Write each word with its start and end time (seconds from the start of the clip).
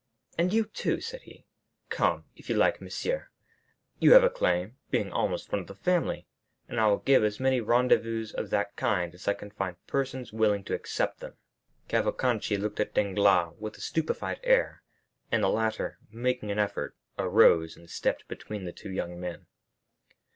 "And 0.35 0.51
you, 0.51 0.65
too," 0.65 0.99
said 0.99 1.21
he, 1.21 1.45
"come, 1.89 2.25
if 2.35 2.49
you 2.49 2.55
like, 2.55 2.81
monsieur; 2.81 3.29
you 3.99 4.13
have 4.13 4.23
a 4.23 4.31
claim, 4.31 4.77
being 4.89 5.11
almost 5.11 5.51
one 5.51 5.61
of 5.61 5.67
the 5.67 5.75
family, 5.75 6.25
and 6.67 6.79
I 6.79 6.87
will 6.87 6.97
give 6.97 7.23
as 7.23 7.39
many 7.39 7.61
rendezvous 7.61 8.25
of 8.33 8.49
that 8.49 8.75
kind 8.75 9.13
as 9.13 9.27
I 9.27 9.35
can 9.35 9.51
find 9.51 9.75
persons 9.85 10.33
willing 10.33 10.63
to 10.63 10.73
accept 10.73 11.19
them." 11.19 11.35
Cavalcanti 11.87 12.57
looked 12.57 12.79
at 12.79 12.95
Danglars 12.95 13.53
with 13.59 13.77
a 13.77 13.81
stupefied 13.81 14.39
air, 14.43 14.81
and 15.31 15.43
the 15.43 15.49
latter, 15.49 15.99
making 16.09 16.49
an 16.49 16.57
effort, 16.57 16.95
arose 17.19 17.77
and 17.77 17.87
stepped 17.87 18.27
between 18.27 18.63
the 18.63 18.73
two 18.73 18.89
young 18.89 19.19
men. 19.19 19.45